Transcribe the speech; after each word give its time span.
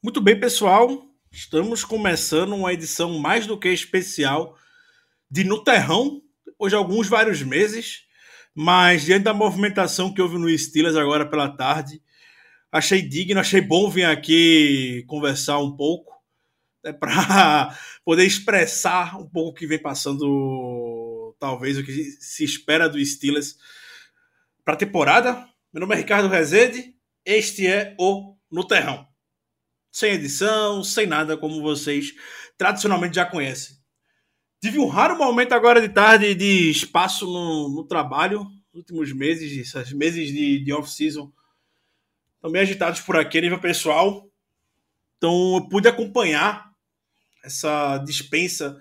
Muito 0.00 0.20
bem, 0.20 0.38
pessoal. 0.38 1.10
Estamos 1.28 1.84
começando 1.84 2.54
uma 2.54 2.72
edição 2.72 3.18
mais 3.18 3.48
do 3.48 3.58
que 3.58 3.68
especial 3.68 4.56
de 5.28 5.42
No 5.42 5.64
Terrão, 5.64 6.22
hoje 6.56 6.76
alguns 6.76 7.08
vários 7.08 7.42
meses, 7.42 8.04
mas 8.54 9.04
diante 9.04 9.24
da 9.24 9.34
movimentação 9.34 10.14
que 10.14 10.22
houve 10.22 10.38
no 10.38 10.56
Steelers 10.56 10.94
agora 10.94 11.28
pela 11.28 11.48
tarde, 11.48 12.00
achei 12.70 13.02
digno, 13.02 13.40
achei 13.40 13.60
bom 13.60 13.90
vir 13.90 14.04
aqui 14.04 15.02
conversar 15.08 15.58
um 15.58 15.76
pouco, 15.76 16.14
né, 16.84 16.92
para 16.92 17.76
poder 18.04 18.24
expressar 18.24 19.18
um 19.18 19.28
pouco 19.28 19.50
o 19.50 19.54
que 19.54 19.66
vem 19.66 19.82
passando, 19.82 21.34
talvez 21.40 21.76
o 21.76 21.82
que 21.82 21.92
se 22.20 22.44
espera 22.44 22.88
do 22.88 23.04
Steelers 23.04 23.56
para 24.64 24.74
a 24.74 24.78
temporada. 24.78 25.44
Meu 25.72 25.80
nome 25.80 25.96
é 25.96 25.98
Ricardo 25.98 26.28
Rezende, 26.28 26.94
este 27.24 27.66
é 27.66 27.96
o 27.98 28.36
No 28.48 28.64
Terrão 28.64 29.07
sem 29.90 30.12
edição, 30.12 30.82
sem 30.82 31.06
nada, 31.06 31.36
como 31.36 31.62
vocês 31.62 32.14
tradicionalmente 32.56 33.16
já 33.16 33.24
conhecem. 33.24 33.76
Tive 34.60 34.78
um 34.78 34.88
raro 34.88 35.16
momento 35.16 35.52
agora 35.52 35.80
de 35.80 35.88
tarde 35.88 36.34
de 36.34 36.70
espaço 36.70 37.26
no, 37.26 37.68
no 37.68 37.84
trabalho, 37.84 38.44
nos 38.72 38.80
últimos 38.82 39.12
meses, 39.12 39.52
esses 39.52 39.92
meses 39.92 40.32
de, 40.32 40.64
de 40.64 40.72
off-season, 40.72 41.32
também 42.42 42.62
agitados 42.62 43.00
por 43.00 43.16
aqui 43.16 43.38
a 43.38 43.40
nível 43.40 43.60
pessoal. 43.60 44.28
Então 45.16 45.56
eu 45.56 45.68
pude 45.68 45.88
acompanhar 45.88 46.72
essa 47.44 47.98
dispensa 47.98 48.76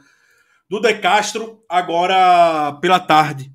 do 0.68 0.80
De 0.80 0.96
Castro 0.96 1.64
agora 1.70 2.74
pela 2.82 3.00
tarde. 3.00 3.54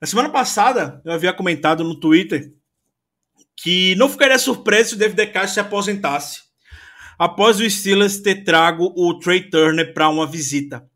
Na 0.00 0.06
semana 0.06 0.30
passada, 0.30 1.00
eu 1.04 1.12
havia 1.12 1.32
comentado 1.32 1.84
no 1.84 1.98
Twitter 1.98 2.52
que 3.56 3.94
não 3.96 4.08
ficaria 4.08 4.38
surpreso 4.38 4.90
se 4.90 4.94
o 4.96 4.98
David 4.98 5.16
De 5.16 5.26
Castro 5.26 5.54
se 5.54 5.60
aposentasse 5.60 6.49
após 7.20 7.60
o 7.60 7.68
Steelers 7.68 8.18
ter 8.18 8.44
trago 8.44 8.94
o 8.96 9.18
Trey 9.18 9.50
Turner 9.50 9.92
para 9.92 10.08
uma 10.08 10.26
visita. 10.26 10.88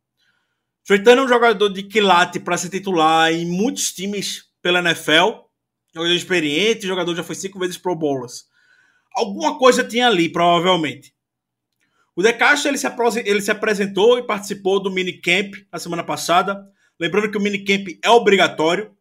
Trey 0.83 0.99
Turner 1.03 1.19
é 1.19 1.27
um 1.27 1.29
jogador 1.29 1.69
de 1.69 1.83
quilate 1.83 2.41
para 2.41 2.57
ser 2.57 2.71
titular 2.71 3.31
em 3.31 3.45
muitos 3.45 3.93
times 3.93 4.47
pela 4.63 4.79
NFL, 4.79 5.43
jogador 5.95 6.15
experiente, 6.15 6.87
jogador 6.87 7.15
já 7.15 7.23
foi 7.23 7.35
cinco 7.35 7.59
vezes 7.59 7.77
Pro 7.77 7.95
Bowlers. 7.95 8.47
Alguma 9.15 9.59
coisa 9.59 9.85
tinha 9.85 10.07
ali, 10.07 10.31
provavelmente. 10.31 11.15
O 12.17 12.23
De 12.23 12.33
Castro 12.33 12.71
ele 12.71 12.79
se, 12.79 12.87
ele 13.27 13.43
se 13.43 13.51
apresentou 13.51 14.19
e 14.19 14.27
participou 14.27 14.83
do 14.83 14.91
minicamp 14.91 15.53
na 15.71 15.79
semana 15.79 16.03
passada. 16.03 16.67
Lembrando 16.99 17.31
que 17.31 17.37
o 17.37 17.41
minicamp 17.41 17.99
é 18.03 18.09
obrigatório. 18.09 18.97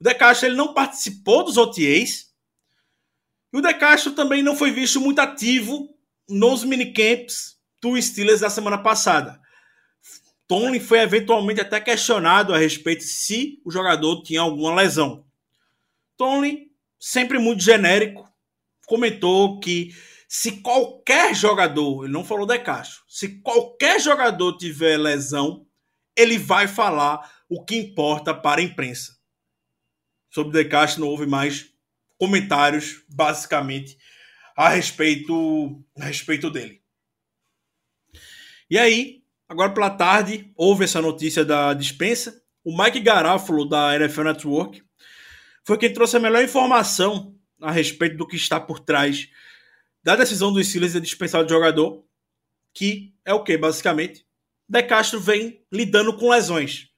O 0.00 0.04
De 0.04 0.14
Castro 0.14 0.48
ele 0.48 0.56
não 0.56 0.72
participou 0.72 1.44
dos 1.44 1.58
OTAs. 1.58 2.32
E 3.52 3.58
o 3.58 3.60
De 3.60 3.74
Castro 3.74 4.12
também 4.12 4.42
não 4.42 4.56
foi 4.56 4.70
visto 4.70 4.98
muito 4.98 5.18
ativo 5.18 5.97
nos 6.28 6.64
minicamps 6.64 7.58
do 7.80 8.00
Steelers 8.00 8.40
da 8.40 8.50
semana 8.50 8.78
passada. 8.78 9.40
Tomlin 10.46 10.80
foi 10.80 11.00
eventualmente 11.00 11.60
até 11.60 11.80
questionado 11.80 12.54
a 12.54 12.58
respeito 12.58 13.04
se 13.04 13.60
o 13.64 13.70
jogador 13.70 14.22
tinha 14.22 14.40
alguma 14.40 14.74
lesão. 14.74 15.24
Tomlin, 16.16 16.70
sempre 16.98 17.38
muito 17.38 17.62
genérico, 17.62 18.28
comentou 18.86 19.60
que 19.60 19.94
se 20.26 20.60
qualquer 20.60 21.34
jogador, 21.34 22.04
ele 22.04 22.12
não 22.12 22.24
falou 22.24 22.46
de 22.46 22.58
Castro, 22.58 23.02
se 23.08 23.40
qualquer 23.40 24.00
jogador 24.00 24.56
tiver 24.56 24.98
lesão, 24.98 25.66
ele 26.16 26.38
vai 26.38 26.66
falar 26.66 27.30
o 27.48 27.64
que 27.64 27.76
importa 27.76 28.34
para 28.34 28.60
a 28.60 28.64
imprensa. 28.64 29.16
Sobre 30.30 30.64
De 30.64 30.98
não 30.98 31.08
houve 31.08 31.26
mais 31.26 31.70
comentários, 32.18 33.02
basicamente, 33.08 33.96
a 34.58 34.70
respeito, 34.70 35.80
a 35.96 36.06
respeito 36.06 36.50
dele. 36.50 36.82
E 38.68 38.76
aí, 38.76 39.22
agora 39.48 39.72
pela 39.72 39.88
tarde, 39.88 40.50
houve 40.56 40.82
essa 40.82 41.00
notícia 41.00 41.44
da 41.44 41.72
dispensa. 41.72 42.42
O 42.64 42.76
Mike 42.76 42.98
Garafolo, 42.98 43.68
da 43.68 43.94
NFL 43.94 44.24
Network, 44.24 44.82
foi 45.64 45.78
quem 45.78 45.92
trouxe 45.92 46.16
a 46.16 46.20
melhor 46.20 46.42
informação 46.42 47.36
a 47.62 47.70
respeito 47.70 48.16
do 48.16 48.26
que 48.26 48.34
está 48.34 48.58
por 48.58 48.80
trás 48.80 49.28
da 50.02 50.16
decisão 50.16 50.52
dos 50.52 50.66
Steelers 50.66 50.94
de 50.94 51.02
dispensar 51.02 51.44
o 51.44 51.48
jogador, 51.48 52.04
que 52.74 53.14
é 53.24 53.32
o 53.32 53.44
que, 53.44 53.56
basicamente? 53.56 54.26
De 54.68 54.82
Castro 54.82 55.20
vem 55.20 55.64
lidando 55.70 56.16
com 56.16 56.30
lesões. 56.30 56.88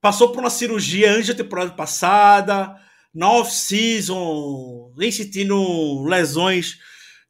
Passou 0.00 0.32
por 0.32 0.40
uma 0.40 0.50
cirurgia 0.50 1.12
antes 1.12 1.28
da 1.28 1.34
temporada 1.34 1.70
passada, 1.70 2.84
na 3.16 3.30
off-season, 3.30 4.92
vem 4.94 5.10
sentindo 5.10 6.04
lesões 6.04 6.76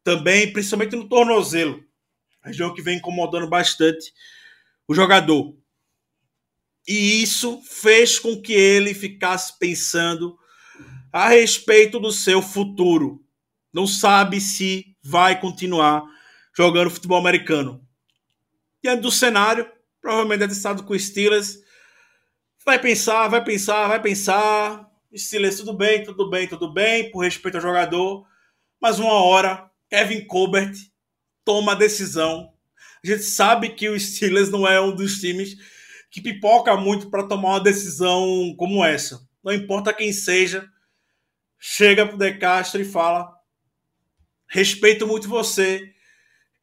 também, 0.03 0.53
principalmente 0.53 0.97
no 0.97 1.09
tornozelo. 1.09 1.81
Região 2.45 2.75
que 2.75 2.83
vem 2.83 2.99
incomodando 2.99 3.49
bastante 3.49 4.13
o 4.89 4.95
jogador. 4.95 5.57
E 6.89 7.23
isso 7.23 7.63
fez 7.63 8.19
com 8.19 8.43
que 8.43 8.53
ele 8.53 8.95
ficasse 8.95 9.57
pensando 9.61 10.37
a 11.13 11.29
respeito 11.29 12.01
do 12.01 12.11
seu 12.11 12.43
futuro. 12.43 13.25
Não 13.73 13.87
sabe 13.87 14.41
se 14.41 14.97
vai 15.05 15.41
continuar 15.41 16.03
jogando 16.57 16.91
futebol 16.91 17.19
americano. 17.19 17.87
Diante 18.83 19.03
do 19.03 19.13
cenário, 19.13 19.71
provavelmente 20.01 20.43
é 20.43 20.47
estado 20.47 20.83
com 20.83 20.95
o 20.95 20.99
Steelers. 20.99 21.61
Vai 22.65 22.81
pensar, 22.81 23.29
vai 23.29 23.45
pensar, 23.45 23.87
vai 23.87 24.03
pensar. 24.03 24.96
Steelers, 25.15 25.57
tudo 25.57 25.73
bem, 25.75 26.03
tudo 26.03 26.29
bem, 26.31 26.49
tudo 26.49 26.73
bem, 26.73 27.11
por 27.11 27.25
respeito 27.25 27.57
ao 27.57 27.63
jogador. 27.63 28.27
Mas 28.81 28.99
uma 28.99 29.13
hora, 29.13 29.71
Kevin 29.89 30.27
Colbert 30.27 30.75
toma 31.45 31.73
a 31.73 31.77
decisão. 31.77 32.53
A 33.05 33.07
gente 33.07 33.23
sabe 33.23 33.71
que 33.71 33.89
o 33.89 33.99
Steelers 33.99 34.51
não 34.51 34.67
é 34.67 34.81
um 34.81 34.95
dos 34.95 35.21
times 35.21 35.57
que 36.11 36.21
pipoca 36.21 36.77
muito 36.77 37.11
para 37.11 37.27
tomar 37.27 37.51
uma 37.51 37.61
decisão 37.61 38.55
como 38.57 38.85
essa. 38.85 39.27
Não 39.45 39.53
importa 39.53 39.93
quem 39.93 40.13
seja, 40.13 40.69
chega 41.59 42.07
pro 42.07 42.19
De 42.19 42.33
Castro 42.35 42.81
e 42.81 42.85
fala: 42.85 43.33
respeito 44.49 45.07
muito 45.07 45.29
você, 45.29 45.93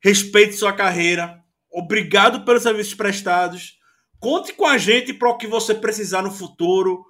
respeito 0.02 0.56
sua 0.56 0.74
carreira, 0.74 1.42
obrigado 1.72 2.44
pelos 2.44 2.64
serviços 2.64 2.94
prestados, 2.94 3.80
conte 4.20 4.54
com 4.54 4.66
a 4.66 4.78
gente 4.78 5.14
para 5.14 5.30
o 5.30 5.38
que 5.38 5.48
você 5.48 5.74
precisar 5.74 6.22
no 6.22 6.32
futuro, 6.32 7.06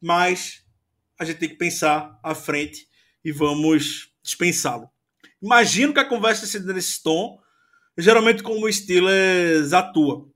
mas 0.00 0.64
a 1.18 1.24
gente 1.24 1.38
tem 1.38 1.48
que 1.48 1.56
pensar 1.56 2.18
à 2.22 2.34
frente 2.34 2.86
e 3.24 3.32
vamos 3.32 4.12
dispensá-lo. 4.22 4.88
Imagino 5.42 5.92
que 5.92 6.00
a 6.00 6.04
conversa 6.04 6.46
seja 6.46 6.72
nesse 6.72 7.02
tom, 7.02 7.40
geralmente 7.96 8.42
como 8.42 8.64
o 8.64 8.72
Steelers 8.72 9.72
atua. 9.72 10.28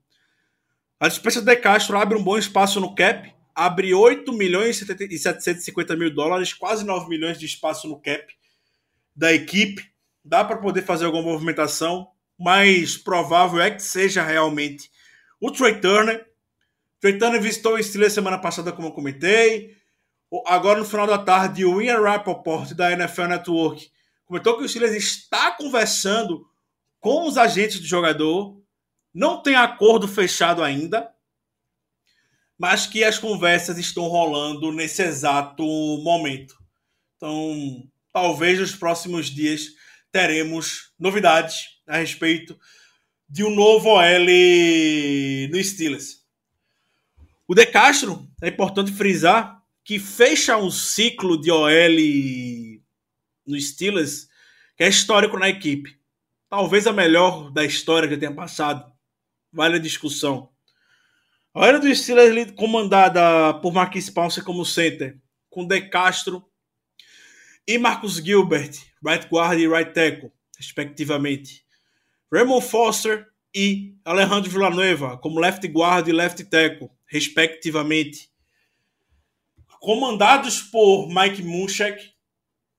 A 0.99 1.07
dispensa 1.07 1.41
de 1.41 1.55
Castro 1.55 1.97
abre 1.97 2.17
um 2.17 2.23
bom 2.23 2.37
espaço 2.37 2.79
no 2.79 2.95
cap, 2.95 3.33
abre 3.53 3.93
8 3.93 4.31
milhões 4.33 4.81
e 4.81 5.17
750 5.17 5.95
mil 5.95 6.13
dólares, 6.13 6.53
quase 6.53 6.85
9 6.85 7.09
milhões 7.09 7.37
de 7.37 7.45
espaço 7.45 7.87
no 7.87 7.99
cap 7.99 8.25
da 9.15 9.33
equipe. 9.33 9.91
Dá 10.23 10.43
para 10.43 10.57
poder 10.57 10.83
fazer 10.83 11.05
alguma 11.05 11.23
movimentação, 11.23 12.09
mas 12.39 12.97
provável 12.97 13.61
é 13.61 13.71
que 13.71 13.83
seja 13.83 14.23
realmente 14.23 14.89
o 15.39 15.51
Trey 15.51 15.79
Turner. 15.79 16.25
Trey 17.01 17.17
Turner 17.17 17.41
visitou 17.41 17.75
o 17.75 17.83
Steelers 17.83 18.13
semana 18.13 18.37
passada, 18.37 18.71
como 18.71 18.87
eu 18.87 18.93
comentei. 18.93 19.75
Agora, 20.45 20.79
no 20.79 20.85
final 20.85 21.05
da 21.05 21.17
tarde, 21.17 21.63
o 21.63 21.81
Ian 21.81 22.01
Rappaport, 22.01 22.73
da 22.73 22.91
NFL 22.91 23.25
Network, 23.25 23.91
comentou 24.25 24.57
que 24.57 24.63
o 24.63 24.69
Steelers 24.69 24.95
está 24.95 25.51
conversando 25.51 26.47
com 26.99 27.27
os 27.27 27.37
agentes 27.37 27.79
do 27.79 27.85
jogador. 27.85 28.59
Não 29.13 29.43
tem 29.43 29.55
acordo 29.55 30.07
fechado 30.07 30.63
ainda, 30.63 31.13
mas 32.57 32.87
que 32.87 33.03
as 33.03 33.19
conversas 33.19 33.77
estão 33.77 34.07
rolando 34.07 34.71
nesse 34.71 35.03
exato 35.03 35.63
momento. 36.03 36.55
Então, 37.15 37.87
talvez 38.11 38.59
nos 38.59 38.75
próximos 38.75 39.27
dias 39.27 39.67
teremos 40.11 40.91
novidades 40.97 41.79
a 41.87 41.97
respeito 41.97 42.57
de 43.29 43.43
um 43.43 43.53
novo 43.53 43.89
OL 43.89 44.25
no 45.49 45.63
Steelers. 45.63 46.23
O 47.47 47.55
De 47.55 47.65
Castro, 47.65 48.27
é 48.41 48.47
importante 48.47 48.91
frisar, 48.91 49.62
que 49.83 49.99
fecha 49.99 50.57
um 50.57 50.71
ciclo 50.71 51.39
de 51.39 51.51
OL 51.51 52.81
no 53.45 53.59
Steelers 53.59 54.27
que 54.77 54.83
é 54.83 54.87
histórico 54.87 55.37
na 55.37 55.49
equipe. 55.49 55.99
Talvez 56.49 56.87
a 56.87 56.93
melhor 56.93 57.51
da 57.51 57.65
história 57.65 58.07
que 58.07 58.17
tenha 58.17 58.33
passado. 58.33 58.91
Vale 59.51 59.75
a 59.75 59.79
discussão. 59.79 60.49
A 61.53 61.67
OL 61.67 61.79
do 61.79 61.93
Steelers 61.93 62.51
comandada 62.51 63.53
por 63.55 63.73
Marquis 63.73 64.09
Pounce 64.09 64.41
como 64.41 64.65
center, 64.65 65.19
com 65.49 65.67
De 65.67 65.81
Castro 65.81 66.43
e 67.67 67.77
Marcus 67.77 68.15
Gilbert, 68.15 68.79
right 69.05 69.27
guard 69.29 69.59
e 69.59 69.67
right 69.67 69.93
tackle, 69.93 70.31
respectivamente. 70.57 71.63
Raymond 72.31 72.65
Foster 72.65 73.27
e 73.53 73.95
Alejandro 74.03 74.49
Villanueva 74.49 75.17
como 75.17 75.39
left 75.39 75.67
guard 75.67 76.07
e 76.07 76.11
left 76.11 76.43
tackle, 76.45 76.89
respectivamente 77.05 78.32
comandados 79.83 80.61
por 80.61 81.09
Mike 81.09 81.43
Munchak. 81.43 82.01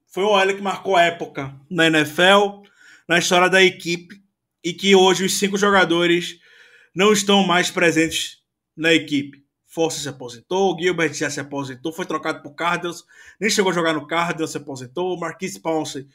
Foi 0.06 0.25
um 0.25 0.29
OL 0.29 0.47
que 0.56 0.62
marcou 0.62 0.97
a 0.97 1.03
época 1.03 1.55
na 1.71 1.87
NFL. 1.87 2.65
na 3.06 3.19
história 3.19 3.51
da 3.51 3.62
equipe 3.62 4.23
e 4.65 4.73
que 4.73 4.97
hoje 4.97 5.27
os 5.27 5.39
cinco 5.39 5.59
jogadores 5.59 6.39
não 6.95 7.12
estão 7.12 7.47
mais 7.47 7.71
presentes 7.71 8.39
na 8.75 8.95
equipe. 8.95 9.45
Força 9.67 10.01
se 10.01 10.09
aposentou, 10.09 10.75
Gilbert 10.81 11.12
já 11.12 11.29
se 11.29 11.39
aposentou, 11.39 11.93
foi 11.93 12.06
trocado 12.06 12.43
por 12.43 12.55
Cardinals, 12.55 13.05
nem 13.39 13.51
chegou 13.51 13.71
a 13.71 13.75
jogar 13.75 13.93
no 13.93 14.06
Cardinals, 14.06 14.53
se 14.53 14.56
aposentou, 14.56 15.19
Marquise 15.19 15.61
Ponce 15.61 16.09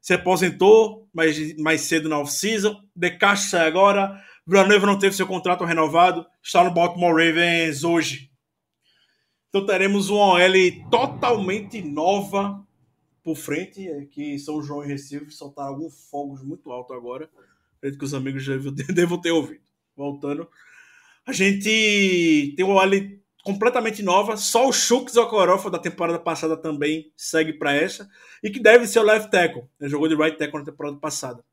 se 0.00 0.14
aposentou 0.14 1.06
mais, 1.12 1.54
mais 1.58 1.82
cedo 1.82 2.08
na 2.08 2.18
off-season, 2.18 2.80
De 2.96 3.10
Castro 3.10 3.50
sai 3.50 3.66
agora, 3.66 4.18
Villanueva 4.46 4.86
não 4.86 4.98
teve 4.98 5.14
seu 5.14 5.26
contrato 5.26 5.66
renovado, 5.66 6.24
está 6.42 6.64
no 6.64 6.70
Baltimore 6.70 7.12
Ravens 7.12 7.84
hoje. 7.84 8.29
Então 9.50 9.66
teremos 9.66 10.08
uma 10.08 10.34
OL 10.34 10.88
totalmente 10.90 11.82
nova 11.82 12.64
por 13.22 13.36
frente, 13.36 13.86
é 13.86 14.06
que 14.06 14.38
São 14.38 14.62
João 14.62 14.82
e 14.84 14.88
Recife 14.88 15.30
soltaram 15.30 15.70
alguns 15.70 16.08
fogos 16.08 16.42
muito 16.42 16.70
alto 16.70 16.94
agora. 16.94 17.28
Acredito 17.76 17.98
que 17.98 18.04
os 18.04 18.14
amigos 18.14 18.42
já 18.42 18.54
devam 18.92 19.20
ter 19.20 19.32
ouvido. 19.32 19.60
Voltando. 19.96 20.48
A 21.26 21.32
gente 21.32 22.54
tem 22.56 22.64
uma 22.64 22.74
OL 22.76 23.20
completamente 23.42 24.02
nova. 24.02 24.36
Só 24.36 24.68
o 24.68 24.72
Shooks 24.72 25.16
Okorofa 25.16 25.70
da 25.70 25.78
temporada 25.78 26.18
passada 26.18 26.56
também 26.56 27.12
segue 27.16 27.52
para 27.52 27.74
essa. 27.74 28.08
E 28.42 28.50
que 28.50 28.60
deve 28.60 28.86
ser 28.86 29.00
o 29.00 29.04
left 29.04 29.30
tackle. 29.30 29.64
Ele 29.80 29.90
jogou 29.90 30.08
de 30.08 30.14
right 30.14 30.38
tackle 30.38 30.60
na 30.60 30.64
temporada 30.64 30.96
passada. 30.96 31.44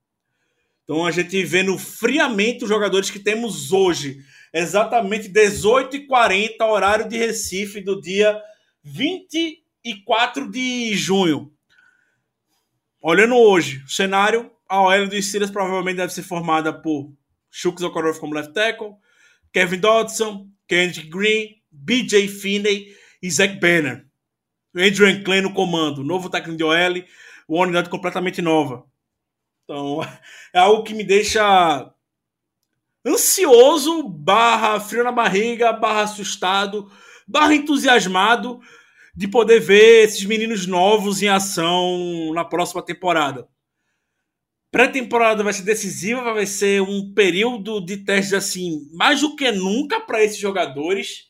Então 0.84 1.06
a 1.06 1.12
gente 1.12 1.44
vendo 1.44 1.78
friamente 1.78 2.64
os 2.64 2.70
jogadores 2.70 3.10
que 3.10 3.20
temos 3.20 3.74
hoje. 3.74 4.24
Exatamente 4.58 5.30
18h40, 5.30 6.62
horário 6.62 7.08
de 7.08 7.16
Recife, 7.16 7.80
do 7.80 8.02
dia 8.02 8.42
24 8.84 10.50
de 10.50 10.96
junho. 10.96 11.54
Olhando 13.00 13.36
hoje, 13.36 13.84
o 13.86 13.88
cenário, 13.88 14.52
a 14.68 14.82
OL 14.82 15.08
do 15.08 15.22
Steelers 15.22 15.52
provavelmente 15.52 15.98
deve 15.98 16.12
ser 16.12 16.24
formada 16.24 16.74
por 16.74 17.14
Shooks 17.52 17.84
Okorofa 17.84 18.20
como 18.20 18.34
left 18.34 18.52
tackle, 18.52 18.96
Kevin 19.54 19.78
Dodson, 19.80 20.50
Kendrick 20.68 21.08
Green, 21.08 21.62
BJ 21.70 22.28
Finney 22.28 22.96
e 23.22 23.30
Zach 23.30 23.60
Banner. 23.60 24.08
Adrian 24.76 25.24
Klein 25.24 25.42
no 25.42 25.54
comando, 25.54 26.04
novo 26.04 26.32
técnico 26.32 26.58
de 26.58 26.64
OL, 26.64 27.04
uma 27.48 27.62
unidade 27.62 27.90
completamente 27.90 28.42
nova. 28.42 28.86
Então, 29.66 30.02
é 30.52 30.58
algo 30.58 30.82
que 30.82 30.96
me 30.96 31.04
deixa 31.04 31.94
ansioso, 33.08 34.04
barra 34.04 34.80
frio 34.80 35.04
na 35.04 35.12
barriga, 35.12 35.72
barra 35.74 36.02
assustado, 36.04 36.92
barra 37.28 37.56
entusiasmado 37.56 38.60
de 39.16 39.28
poder 39.28 39.60
ver 39.60 40.06
esses 40.06 40.24
meninos 40.26 40.68
novos 40.68 41.22
em 41.22 41.28
ação 41.28 42.32
na 42.34 42.46
próxima 42.46 42.84
temporada. 42.84 43.48
Pré-temporada 44.70 45.44
vai 45.44 45.54
ser 45.54 45.64
decisiva, 45.64 46.34
vai 46.34 46.46
ser 46.46 46.82
um 46.82 47.14
período 47.14 47.80
de 47.84 47.98
testes 47.98 48.34
assim, 48.34 48.88
mais 48.94 49.22
do 49.22 49.36
que 49.36 49.52
nunca 49.52 50.00
para 50.00 50.24
esses 50.24 50.38
jogadores 50.38 51.28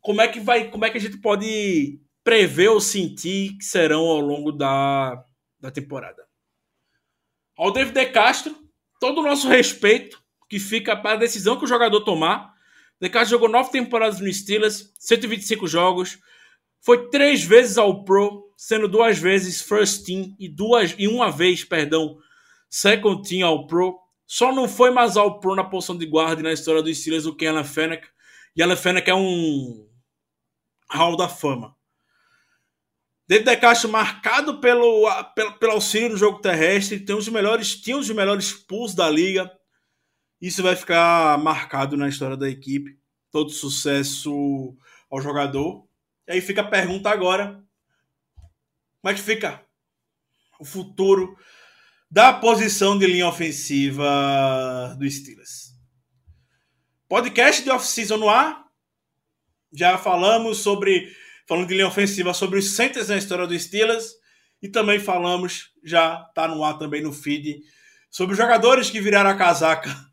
como 0.00 0.20
é 0.20 0.28
que 0.28 0.40
vai, 0.40 0.70
como 0.70 0.84
é 0.84 0.90
que 0.90 0.98
a 0.98 1.00
gente 1.00 1.18
pode 1.18 2.00
prever 2.24 2.68
ou 2.68 2.80
sentir 2.80 3.56
que 3.56 3.64
serão 3.64 4.02
ao 4.06 4.20
longo 4.20 4.50
da, 4.50 5.24
da 5.58 5.70
temporada? 5.70 6.26
Ao 7.56 7.72
David 7.72 7.94
De 7.94 8.06
Castro, 8.06 8.56
todo 8.98 9.20
o 9.20 9.24
nosso 9.24 9.48
respeito 9.48 10.22
que 10.50 10.58
fica 10.58 10.96
para 10.96 11.12
a 11.12 11.20
decisão 11.20 11.56
que 11.56 11.64
o 11.64 11.68
jogador 11.68 12.00
tomar. 12.00 12.52
De 13.00 13.08
Castro 13.08 13.30
jogou 13.30 13.48
nove 13.48 13.70
temporadas 13.70 14.20
no 14.20 14.30
Steelers, 14.30 14.92
125 14.98 15.66
jogos, 15.66 16.18
foi 16.82 17.08
três 17.08 17.42
vezes 17.42 17.78
ao 17.78 18.04
Pro, 18.04 18.52
sendo 18.56 18.88
duas 18.88 19.18
vezes 19.18 19.62
First 19.62 20.04
Team 20.04 20.34
e 20.38 20.48
duas 20.48 20.94
e 20.98 21.06
uma 21.06 21.30
vez, 21.30 21.62
perdão, 21.62 22.18
Second 22.68 23.26
Team 23.26 23.46
ao 23.46 23.66
Pro. 23.66 23.98
Só 24.26 24.52
não 24.52 24.68
foi 24.68 24.90
mais 24.90 25.16
ao 25.16 25.38
Pro 25.38 25.54
na 25.54 25.64
posição 25.64 25.96
de 25.96 26.06
guarda 26.06 26.42
na 26.42 26.52
história 26.52 26.82
dos 26.82 26.98
Steelers 26.98 27.26
o 27.26 27.34
Ken 27.34 27.48
Alan 27.48 27.64
Fennec. 27.64 28.08
E 28.56 28.62
Alan 28.62 28.76
Fennec 28.76 29.08
é 29.08 29.14
um 29.14 29.86
Hall 30.90 31.16
da 31.16 31.28
Fama. 31.28 31.76
David 33.28 33.48
De 33.48 33.56
Castro 33.58 33.88
marcado 33.88 34.60
pelo, 34.60 35.08
pelo, 35.36 35.52
pelo, 35.52 35.72
auxílio 35.72 36.08
no 36.08 36.16
jogo 36.16 36.40
terrestre, 36.40 36.98
tem 36.98 37.14
os 37.14 37.28
melhores, 37.28 37.76
tinha 37.76 37.96
os 37.96 38.10
melhores 38.10 38.52
pulls 38.52 38.94
da 38.94 39.08
liga. 39.08 39.50
Isso 40.40 40.62
vai 40.62 40.74
ficar 40.74 41.36
marcado 41.38 41.96
na 41.96 42.08
história 42.08 42.36
da 42.36 42.48
equipe. 42.48 42.98
Todo 43.30 43.50
sucesso 43.50 44.74
ao 45.10 45.20
jogador. 45.20 45.86
E 46.26 46.32
aí 46.32 46.40
fica 46.40 46.62
a 46.62 46.68
pergunta 46.68 47.10
agora: 47.10 47.62
como 49.00 49.12
é 49.12 49.14
que 49.14 49.20
fica 49.20 49.62
o 50.58 50.64
futuro 50.64 51.36
da 52.10 52.32
posição 52.32 52.98
de 52.98 53.06
linha 53.06 53.28
ofensiva 53.28 54.96
do 54.98 55.08
Steelers? 55.08 55.74
Podcast 57.06 57.62
de 57.62 57.70
off-season 57.70 58.16
no 58.16 58.28
ar. 58.30 58.64
Já 59.72 59.98
falamos 59.98 60.58
sobre, 60.58 61.14
falando 61.46 61.68
de 61.68 61.74
linha 61.74 61.86
ofensiva, 61.86 62.32
sobre 62.32 62.58
os 62.58 62.74
centers 62.74 63.08
na 63.08 63.18
história 63.18 63.46
do 63.46 63.58
Steelers. 63.58 64.14
E 64.62 64.68
também 64.68 64.98
falamos, 64.98 65.70
já 65.84 66.26
está 66.28 66.48
no 66.48 66.64
ar 66.64 66.78
também 66.78 67.02
no 67.02 67.12
feed, 67.12 67.62
sobre 68.10 68.32
os 68.32 68.38
jogadores 68.38 68.90
que 68.90 69.00
viraram 69.00 69.30
a 69.30 69.36
casaca 69.36 70.09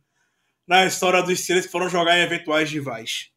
na 0.67 0.85
história 0.85 1.23
dos 1.23 1.39
Steelers 1.39 1.65
que 1.65 1.71
foram 1.71 1.89
jogar 1.89 2.17
em 2.17 2.23
eventuais 2.23 2.69
rivais. 2.69 3.31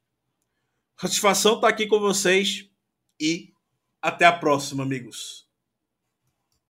Satisfação 1.00 1.54
estar 1.54 1.68
tá 1.68 1.72
aqui 1.72 1.86
com 1.86 2.00
vocês 2.00 2.68
e 3.20 3.52
até 4.02 4.26
a 4.26 4.32
próxima, 4.32 4.82
amigos. 4.82 5.49